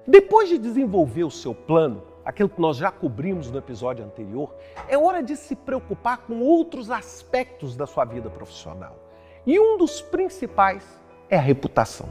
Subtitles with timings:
[0.08, 4.54] Depois de desenvolver o seu plano, aquilo que nós já cobrimos no episódio anterior,
[4.88, 8.96] é hora de se preocupar com outros aspectos da sua vida profissional.
[9.46, 10.82] E um dos principais
[11.28, 12.08] é a reputação.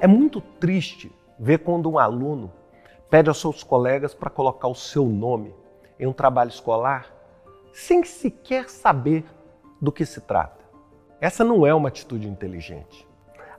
[0.00, 2.50] É muito triste ver quando um aluno
[3.10, 5.54] pede aos seus colegas para colocar o seu nome
[5.98, 7.14] em um trabalho escolar
[7.70, 9.26] sem sequer saber
[9.78, 10.64] do que se trata.
[11.20, 13.06] Essa não é uma atitude inteligente.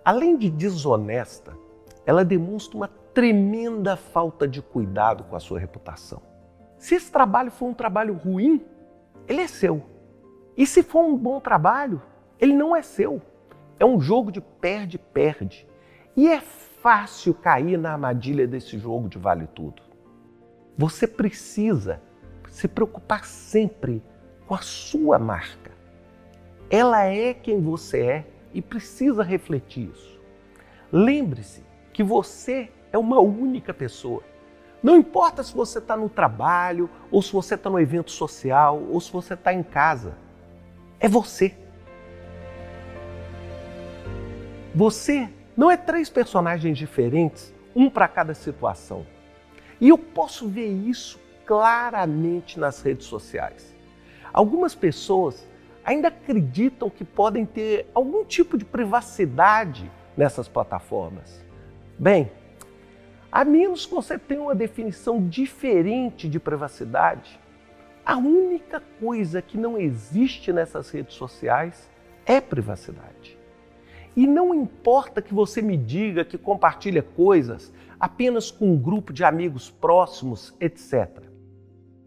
[0.03, 1.56] Além de desonesta,
[2.08, 6.23] ela demonstra uma tremenda falta de cuidado com a sua reputação.
[6.80, 8.66] Se esse trabalho for um trabalho ruim,
[9.28, 9.84] ele é seu.
[10.58, 12.02] E se for um bom trabalho,
[12.39, 13.22] ele não é seu.
[13.80, 15.69] É um jogo de perde-perde.
[16.15, 19.81] E é fácil cair na armadilha desse jogo de vale tudo.
[20.77, 22.01] Você precisa
[22.49, 24.03] se preocupar sempre
[24.45, 25.71] com a sua marca.
[26.69, 30.19] Ela é quem você é e precisa refletir isso.
[30.91, 34.23] Lembre-se que você é uma única pessoa.
[34.83, 39.00] Não importa se você está no trabalho, ou se você está no evento social, ou
[39.00, 40.17] se você está em casa.
[41.00, 41.55] É você.
[44.73, 49.06] Você não é três personagens diferentes, um para cada situação.
[49.79, 53.75] E eu posso ver isso claramente nas redes sociais.
[54.31, 55.47] Algumas pessoas
[55.84, 61.44] ainda acreditam que podem ter algum tipo de privacidade nessas plataformas.
[61.97, 62.31] Bem,
[63.31, 67.39] a menos que você tenha uma definição diferente de privacidade,
[68.06, 71.89] a única coisa que não existe nessas redes sociais
[72.25, 73.41] é privacidade.
[74.16, 79.23] E não importa que você me diga que compartilha coisas apenas com um grupo de
[79.23, 81.23] amigos próximos, etc.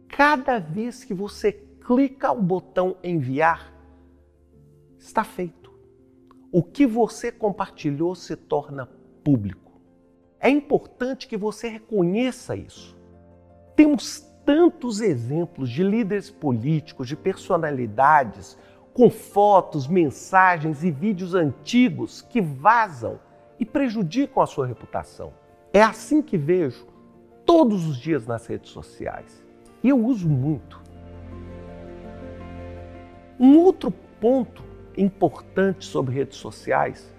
[0.09, 3.73] Cada vez que você clica o botão enviar,
[4.99, 5.73] está feito.
[6.53, 8.89] O que você compartilhou se torna
[9.23, 9.81] público.
[10.39, 12.97] É importante que você reconheça isso.
[13.75, 18.59] Temos tantos exemplos de líderes políticos, de personalidades
[18.95, 23.19] com fotos, mensagens e vídeos antigos que vazam
[23.59, 25.33] e prejudicam a sua reputação.
[25.73, 26.87] É assim que vejo
[27.45, 29.45] todos os dias nas redes sociais.
[29.83, 30.81] E eu uso muito.
[33.39, 34.63] Um outro ponto
[34.97, 37.13] importante sobre redes sociais,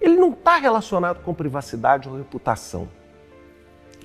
[0.00, 2.88] ele não está relacionado com privacidade ou reputação.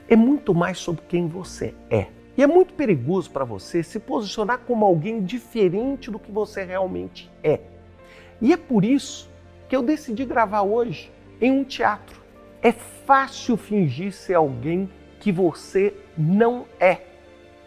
[0.09, 2.16] É muito mais sobre quem você é.
[2.37, 7.31] E é muito perigoso para você se posicionar como alguém diferente do que você realmente
[7.43, 7.59] é.
[8.39, 9.27] E é por isso
[9.67, 11.11] que eu decidi gravar hoje
[11.41, 12.21] em um teatro.
[12.61, 14.87] É fácil fingir ser alguém
[15.19, 17.01] que você não é,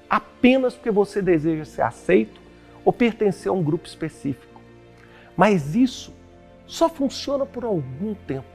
[0.09, 2.41] apenas porque você deseja ser aceito
[2.85, 4.61] ou pertencer a um grupo específico.
[5.37, 6.15] Mas isso
[6.65, 8.47] só funciona por algum tempo.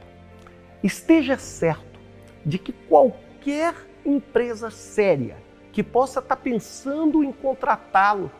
[0.82, 2.00] Esteja certo
[2.44, 5.45] de que qualquer empresa séria
[5.76, 8.30] que possa estar tá pensando em contratá-lo,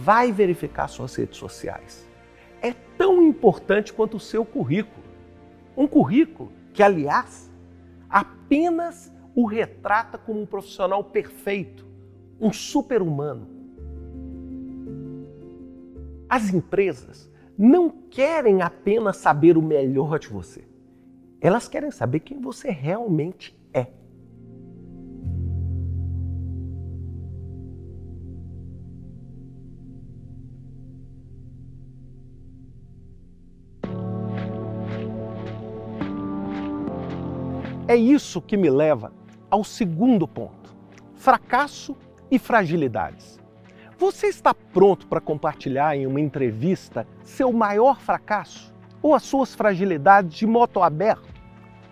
[0.00, 2.08] vai verificar suas redes sociais.
[2.62, 5.02] É tão importante quanto o seu currículo.
[5.76, 7.50] Um currículo que, aliás,
[8.08, 11.84] apenas o retrata como um profissional perfeito,
[12.40, 13.48] um super-humano.
[16.28, 17.28] As empresas
[17.58, 20.62] não querem apenas saber o melhor de você.
[21.40, 23.59] Elas querem saber quem você realmente
[37.94, 37.96] é.
[37.96, 39.12] Isso que me leva
[39.50, 40.74] ao segundo ponto:
[41.14, 41.96] fracasso
[42.30, 43.40] e fragilidades.
[43.98, 48.72] Você está pronto para compartilhar em uma entrevista seu maior fracasso
[49.02, 51.28] ou as suas fragilidades de moto aberto?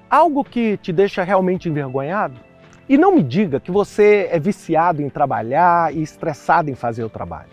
[0.08, 2.40] Algo que te deixa realmente envergonhado?
[2.88, 7.10] E não me diga que você é viciado em trabalhar e estressado em fazer o
[7.10, 7.50] trabalho.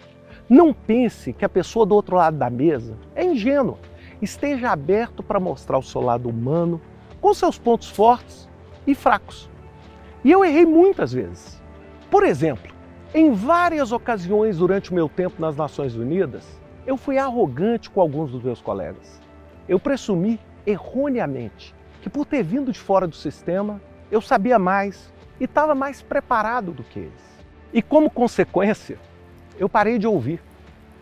[0.47, 3.77] Não pense que a pessoa do outro lado da mesa é ingênua.
[4.21, 6.79] Esteja aberto para mostrar o seu lado humano,
[7.25, 8.47] com seus pontos fortes
[8.85, 9.49] e fracos.
[10.23, 11.59] E eu errei muitas vezes.
[12.07, 12.71] Por exemplo,
[13.15, 16.45] em várias ocasiões durante o meu tempo nas Nações Unidas,
[16.85, 19.19] eu fui arrogante com alguns dos meus colegas.
[19.67, 23.81] Eu presumi erroneamente que por ter vindo de fora do sistema,
[24.11, 27.43] eu sabia mais e estava mais preparado do que eles.
[27.73, 28.99] E como consequência,
[29.57, 30.39] eu parei de ouvir.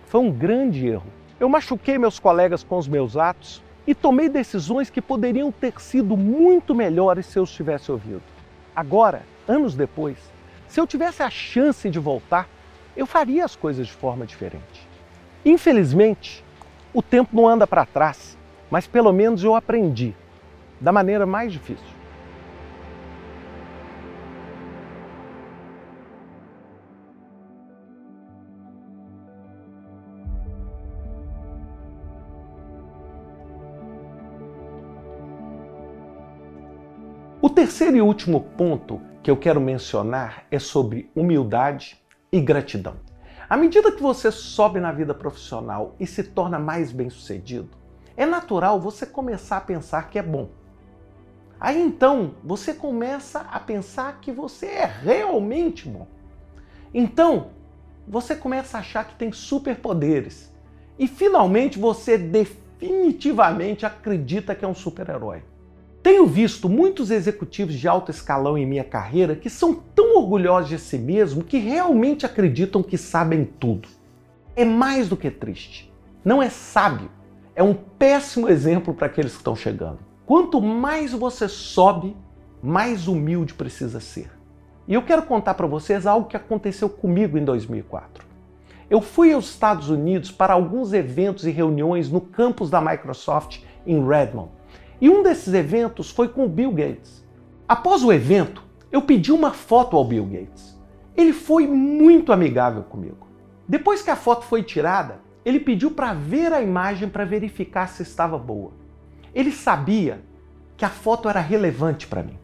[0.06, 1.12] Foi um grande erro.
[1.38, 6.16] Eu machuquei meus colegas com os meus atos e tomei decisões que poderiam ter sido
[6.16, 8.24] muito melhores se eu os tivesse ouvido.
[8.76, 10.18] Agora, anos depois,
[10.68, 12.48] se eu tivesse a chance de voltar,
[12.96, 14.88] eu faria as coisas de forma diferente.
[15.46, 16.44] Infelizmente,
[16.94, 18.38] o tempo não anda para trás,
[18.72, 20.16] mas pelo menos eu aprendi
[20.80, 22.03] da maneira mais difícil.
[37.54, 42.96] Terceiro e último ponto que eu quero mencionar é sobre humildade e gratidão.
[43.48, 47.70] À medida que você sobe na vida profissional e se torna mais bem-sucedido,
[48.18, 50.50] é natural você começar a pensar que é bom.
[51.60, 56.08] Aí então você começa a pensar que você é realmente bom.
[56.92, 57.52] Então
[58.08, 60.52] você começa a achar que tem superpoderes.
[60.98, 65.44] E finalmente você definitivamente acredita que é um super-herói.
[66.04, 70.78] Tenho visto muitos executivos de alto escalão em minha carreira que são tão orgulhosos de
[70.78, 73.88] si mesmos que realmente acreditam que sabem tudo.
[74.54, 75.90] É mais do que triste.
[76.24, 77.10] Não é sábio.
[77.56, 80.00] É um péssimo exemplo para aqueles que estão chegando.
[80.26, 82.18] Quanto mais você sobe,
[82.62, 84.30] mais humilde precisa ser.
[84.86, 88.26] E eu quero contar para vocês algo que aconteceu comigo em 2004.
[88.90, 94.06] Eu fui aos Estados Unidos para alguns eventos e reuniões no campus da Microsoft em
[94.06, 94.50] Redmond
[95.04, 97.22] e um desses eventos foi com o Bill Gates.
[97.68, 100.80] Após o evento, eu pedi uma foto ao Bill Gates.
[101.14, 103.28] Ele foi muito amigável comigo.
[103.68, 108.02] Depois que a foto foi tirada, ele pediu para ver a imagem para verificar se
[108.02, 108.72] estava boa.
[109.36, 110.24] Ele sabia
[110.78, 112.40] que a foto era relevante para mim.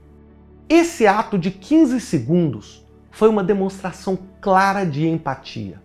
[0.67, 5.81] Esse ato de 15 segundos foi uma demonstração clara de empatia.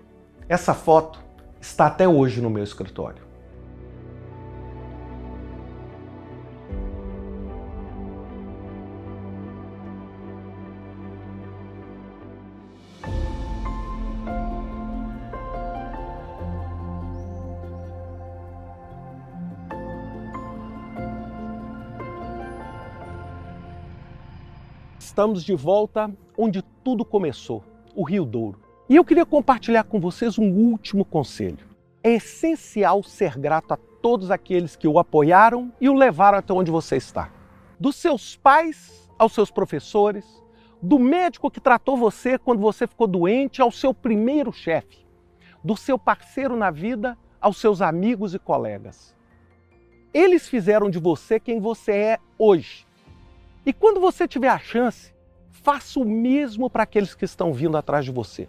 [0.49, 1.23] Essa foto
[1.61, 3.24] está até hoje no meu escritório.
[25.05, 27.63] Estamos de volta onde tudo começou,
[27.95, 28.59] o Rio Douro.
[28.89, 31.69] E eu queria compartilhar com vocês um último conselho.
[32.03, 36.71] É essencial ser grato a todos aqueles que o apoiaram e o levaram até onde
[36.71, 37.31] você está.
[37.79, 40.43] Dos seus pais aos seus professores,
[40.81, 45.07] do médico que tratou você quando você ficou doente ao seu primeiro chefe,
[45.63, 49.15] do seu parceiro na vida aos seus amigos e colegas.
[50.15, 52.87] Eles fizeram de você quem você é hoje
[53.67, 55.15] e quando você tiver a chance,
[55.51, 58.49] faça o mesmo para aqueles que estão vindo atrás de você.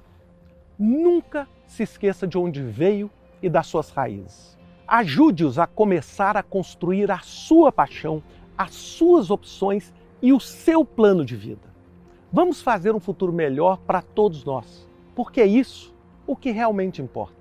[0.77, 3.09] Nunca se esqueça de onde veio
[3.41, 4.57] e das suas raízes.
[4.87, 8.21] Ajude-os a começar a construir a sua paixão,
[8.57, 11.73] as suas opções e o seu plano de vida.
[12.31, 15.95] Vamos fazer um futuro melhor para todos nós, porque é isso
[16.27, 17.35] o que realmente importa.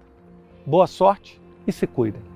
[0.64, 2.33] Boa sorte e se cuidem.